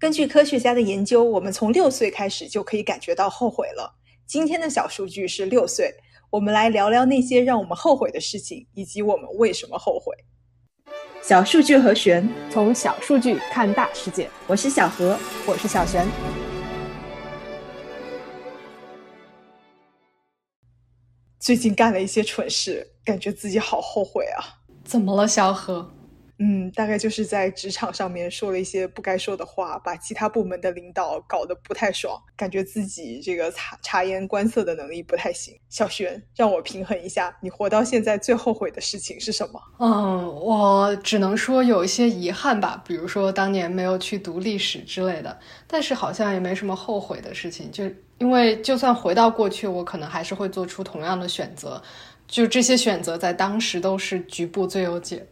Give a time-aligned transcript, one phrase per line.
[0.00, 3.96] 根据科学家的研究，我们从六岁开始就可以感觉到后悔了。
[4.26, 5.94] 今天的小数据是六岁，
[6.30, 10.16] 我们来聊聊那些让我们后悔的事情，以及我们为什么后悔。
[11.20, 14.30] 小数据和玄，从小数据看大世界。
[14.46, 16.08] 我是小何，我是小玄。
[21.38, 24.64] 最近干了一些蠢事，感觉自己好后悔啊！
[24.82, 25.92] 怎么了，小何？
[26.42, 35.54] 嗯，大概就是在职场上面说了一些不该说的话，把其他部门的领导搞得不太爽，感觉自己这个察察言观色的能力不太行。
[35.68, 39.60] 小璇，让我平衡一下，你活到现在最后悔的事情是什么？
[39.80, 47.84] 嗯，我只能说有一些遗憾吧，比如说当年没有去读历史之类的，但是好像也没什么后悔的事情，就
[48.16, 51.82] 因为就算回到过去，我可能还是会做出同样的选择，
[52.26, 55.26] 就这些选择在当时都是局部最优解。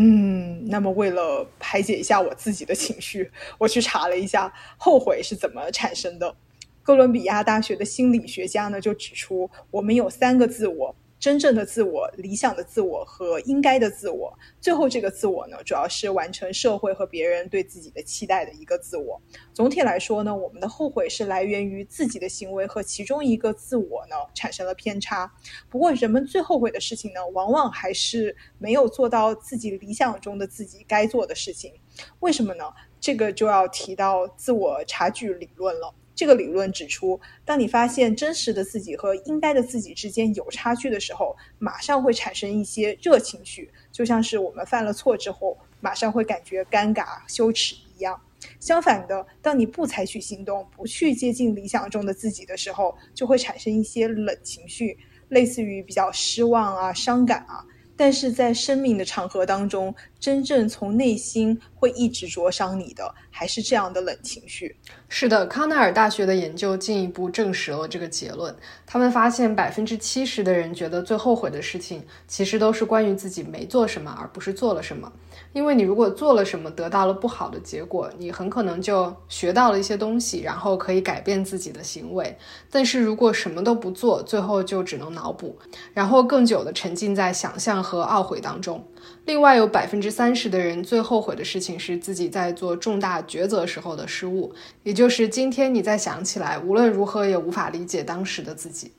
[0.00, 6.36] 嗯，那么为了排解一下我自己的情绪， 我去查了一下后悔是怎么产生的。
[6.84, 10.94] 哥伦比亚大学的心理学家呢就指出，我们有三个自我。
[11.18, 19.20] 真正的自我、理想的自我和应该的自我，最后这个自我呢，主要是完成社会和别人对自己的期待的一个自我。
[19.52, 25.30] 总体来说呢，我们的后悔是来源于自己的行为和其中一个自我呢产生了偏差。
[25.68, 31.72] 不过，人们最后悔的事情呢，往往还是没有做到自己理想中的自己该做的事情。
[32.20, 32.64] 为什么呢？
[33.00, 35.94] 这个就要提到自我差距理论了。
[36.18, 48.20] 这个理论指出，当你发现真实的自己和应该的自己之间有差距的时候，马上会产生一些热情绪，就像是我们犯了错之后，马上会感觉尴尬、羞耻一样。
[48.58, 57.64] 相反的，当你不采取行动，不去接近理想中的自己的时候，就会产生一些冷情绪，类似于比较失望啊、伤感啊。
[57.96, 64.76] 但是在生命的长河当中，真正从内心会一直灼伤你的，还是这样的冷情绪。
[65.08, 68.54] 是的，康奈尔大学的研究进一步证实了这个结论。
[68.86, 75.10] 他们发现，百分之七十的人觉得最后悔的事情，其实都是关于自己没做什么，而不是做了什么。
[75.52, 82.36] 因为你如果做了什么，得到了不好的结果，你很可能就学到了一些东西，然后可以改变自己的行为。
[82.70, 85.58] 但是如果什么都不做，最后就只能脑补，
[85.94, 88.84] 然后更久的沉浸在想象和懊悔当中。
[89.24, 98.92] 另外，有百分之三十的人最后悔的事情是自己在做重大抉择时候的失误，也就是今天你再想起来，无论如何也无法理解当时的自己。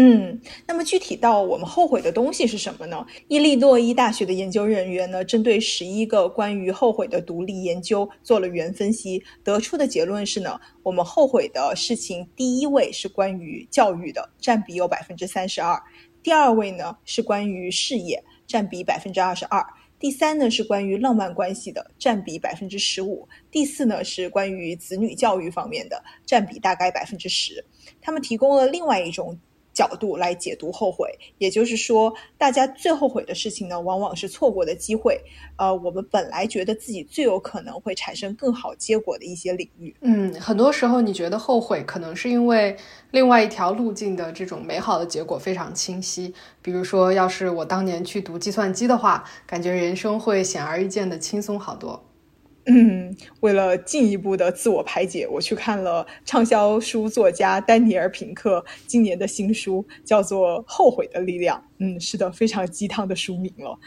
[0.00, 3.04] 嗯，那么具体到我们后悔的东西是什么呢？
[3.26, 15.76] 伊利诺伊大学的研究人员呢，针对十一个关于后悔的独立研究做了原分析，得出的结论是呢，我们后悔的事情第一位是关于教育的，占比有百分之三十二；
[16.22, 19.62] 第二位呢是关于事业，占比百分之二十二；
[20.00, 27.64] 第三呢是关于浪漫关系的，占比百分之十五；第四呢是关于子女教育方面的，占比大概百分之十。
[28.00, 29.38] 他们提供了另外一种。
[29.78, 31.08] 角度来解读后悔，
[31.38, 35.16] 也就是说，大家最后悔的事情呢，往往是错过的机会。
[35.56, 39.94] 呃，我们本来觉得自己最有可能会产生更好结果的一些领域。
[40.00, 42.76] 嗯，很多时候你觉得后悔，可能是因为
[43.12, 46.34] 另外一条路径的这种美好的结果非常清晰。
[46.60, 52.02] 比如说，要是我当年去读计算机的话，感觉人生会显而易见的轻松好多。
[52.68, 61.58] 嗯， 为了进一步的自我排解，我去看了畅销书作家丹尼尔·品克今年的新书，叫做《后悔的力量》。
[61.78, 63.78] 嗯，是的，非常鸡汤的书名了。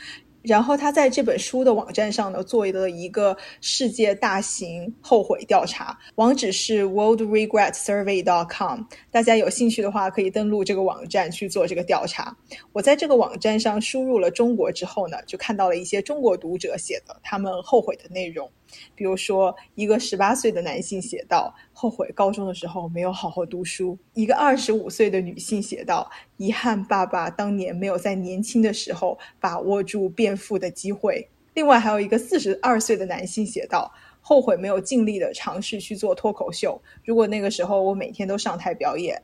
[0.43, 8.81] 然后他在这本书的网站上呢，做了一个世界大型后悔调查，网址是 worldregretsurvey.com。
[9.11, 12.35] 大家有兴趣的话，可以登录这个网站去做这个调查。
[12.73, 18.49] 我在这个网站上输入了中国之后呢，就看到了一些中国读者写的他们后悔的内容。
[18.95, 36.81] 比如说，一个十八岁的男性写道：“后悔高中的时候没有好好读书。”一个二十五岁的女性写道：“遗憾爸爸当年没有在年轻的时候把握住变富的机会。”另外，还有一个四十二岁的男性写道：“后悔没有尽力的尝试去做脱口秀。
[37.03, 39.21] 如果那个时候我每天都上台表演，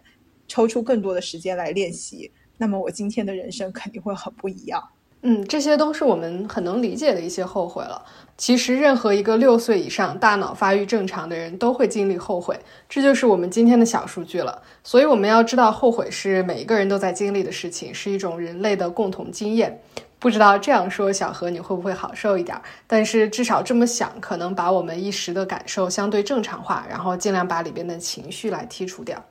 [0.47, 4.83] 抽出更多的时间来练习，那么我今天的人生肯定会很不一样。”
[5.23, 8.01] 嗯，这些都是我们很能理解的一些后悔了。
[8.37, 14.61] 其实，任何一个六岁以上、大脑发育正常的人都会经历后悔，这就是我们今天的小数据了。
[14.83, 19.81] 所以，我们要知道，后悔是每一个人都在经历的事情，是一种人类的共同经验。
[20.19, 22.55] 不知道这样说，小何你会不会好受一点？
[22.85, 29.23] 但是至少这么想，可能把我们一时的感受相对正常化，然后尽量把里边的情绪来剔除掉。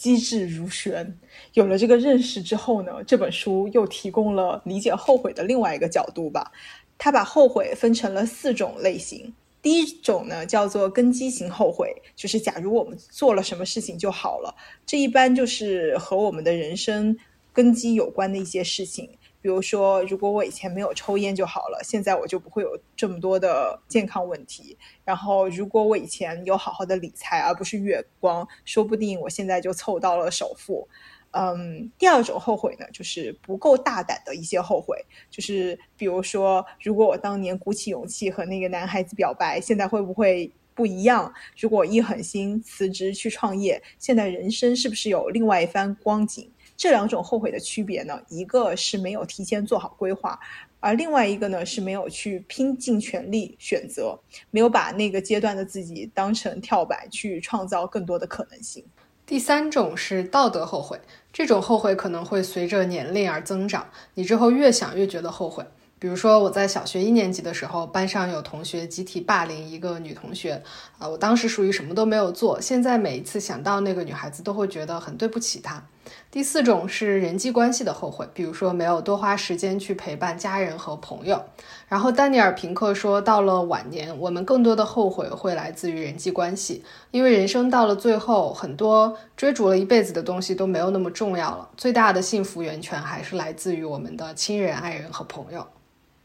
[0.00, 1.14] 机智如玄，
[1.52, 6.50] 有了这个认识之后呢，这本书又提供了理解后悔的另外一个角度吧。
[6.96, 14.54] 他把后悔分成了四种类型：第一种呢叫做根基型后悔，就是假如我们做了什么事情就好了，
[14.86, 17.14] 这一般就是和我们的人生
[17.52, 19.10] 根基有关的一些事情。
[19.42, 24.76] 比如说，如果我以前没有抽烟就好了，现在我就不会有这么多的健康问题。
[25.04, 30.86] 然后，如果我以前有好好的理财，而不是月光，说不定我现在就凑到了首付。
[31.32, 34.96] 嗯，第二种后悔呢，就是不够大胆的一些后悔，
[35.30, 41.32] 就是比如说，如果我当年鼓起勇气和那个男孩子表白，现在会不会不一样？
[41.56, 46.50] 如果一狠心辞职去创业，现在人生是不是有另外一番光景？
[46.80, 50.40] 这两种后悔的区别呢，一个是没有提前做好规划，
[50.80, 54.18] 而另外一个呢是没有去拼尽全力选择，
[54.50, 58.82] 没有把那个阶段的自己当成跳板去创造更多的可能性。
[59.26, 60.98] 第三种是道德后悔，
[61.30, 65.62] 这种后悔可能会随着年龄而增长，你之后越想越觉得后悔。
[65.98, 70.62] 比如说，我在小学一年级的时候，班上有同学集体霸凌一个女同学，
[70.98, 75.84] 啊，我当时属于什么都没有做，现在每一次想到那个女孩子，都会觉得很对不起她。
[76.30, 81.42] 第四种是人际关系的后悔，比如说没有多花时间去陪伴家人和朋友。
[81.88, 95.66] 然后丹尼尔·平克说，到了晚年，我们更多的后悔会来自于人际关系，因为人生到了最后，很多追逐了一辈子的东西都没有那么重要了，最大的幸福源泉还是来自于我们的亲人、爱人和朋友。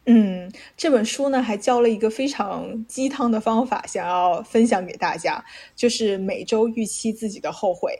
[0.07, 5.43] 嗯，这本书呢还教了一个非常鸡汤的方法，想要分享给大家，
[5.75, 7.99] 就是每周预期自己的后悔。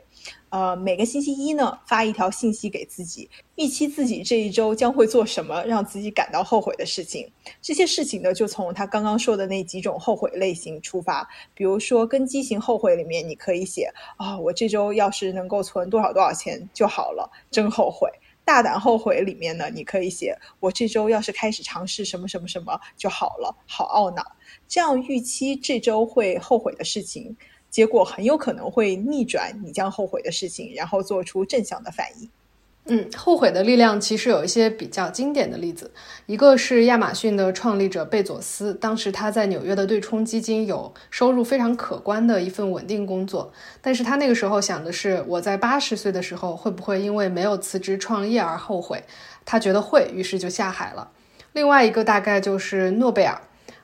[0.50, 7.28] 呃，每个星期一呢发一条信息给自己，预期自己这一周将会做什么让自己感到后悔的事情。
[7.60, 11.28] 这些事情呢，就从他刚刚说的那几种后悔类型出发。
[11.54, 18.08] 比如说，根基型后悔里面，你可以写啊，我这周要是能够存多少多少钱就好了，真后悔。
[18.46, 24.22] 大胆后悔里面呢，你可以写我这周要是开始尝试什么什么什么就好了，好懊恼。
[24.68, 27.36] 这样预期这周会后悔的事情，
[27.68, 32.30] 结果很有可能会逆转你将后悔的事情，然后做出正向的反应。
[32.88, 35.90] 嗯，后悔的力量其实有一些比较经典的例子，
[36.26, 49.02] 一个是亚马逊的创立者贝佐斯，当时他在纽约的对冲基金有收入非常可观的一份稳定工作，但是他那个时候想的是，我在八十岁的时候会不会因为没有辞职创业而后悔？
[49.44, 51.10] 他觉得会，于是就下海了。
[51.54, 53.40] 另外一个大概就是诺贝尔，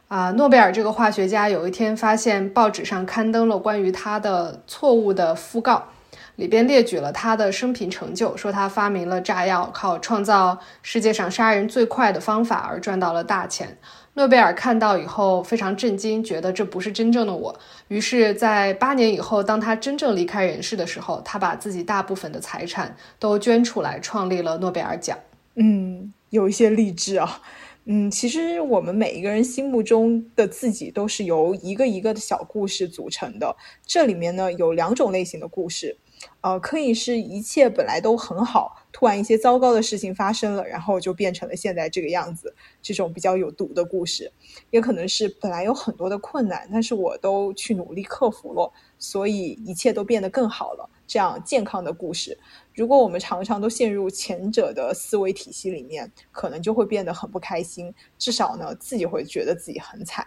[0.06, 5.88] 啊，诺贝尔这个化学家有一天发现报纸上刊登了关于他的错误的讣告。
[6.36, 13.76] 里边列举了他的生平成就，说他发明了炸药，靠创造世界上杀人最快的方法而赚到了大钱。
[14.14, 17.58] 诺贝尔看到以后非常震惊，觉得这不是真正的我。
[17.88, 25.18] 于是，在八年以后，当他真正离开人世的时候，他把自己大部分的财产都捐出来，创立了诺贝尔奖。
[25.54, 27.40] 嗯，有一些励志啊。
[27.84, 33.56] 嗯，其实我们每一个人心目中的自己都是由一个一个的小故事组成的。
[33.84, 35.96] 这里面呢，有两种类型的故事。
[36.40, 42.54] 呃，可以是一切本来都很好，突然一些糟糕的事情发生了，然后就变成了现在这个样子。
[42.80, 44.32] 这种比较有毒的故事，
[44.70, 50.88] 也可能是本来有很多的困难，但是我都去努力克服了，所以一切都变得更好了。
[51.12, 52.38] 这样健康的故事，
[52.74, 60.26] 如果我们常常都陷入前者的思维体系里面，可能就会变得很不开心，至少呢，自己会觉得自己很惨。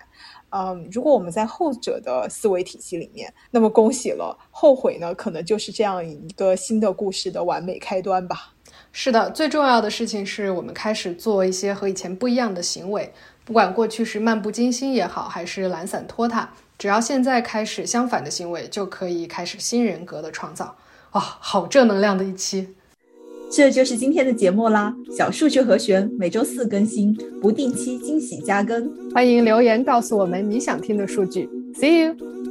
[0.52, 8.54] 嗯，如果我们在后者的思维体系里面，那么恭喜了，后悔呢，可能就是这样一个新的故事的完美开端吧。
[8.92, 13.12] 是的，最重要的事情是我们开始做一些和以前不一样的行为，
[13.44, 20.76] 不管过去是漫不经心也好，还是懒散拖沓，只要现在开始相反的行为，就可以开始新人格的创造。
[21.12, 22.68] 哇，好正能量的一期！
[23.50, 24.94] 这就是今天的节目啦。
[25.16, 31.50] 小数据和弦每周四更新，不定期惊喜加更，欢迎留言告诉我们你想听的数据。
[31.76, 32.45] See you。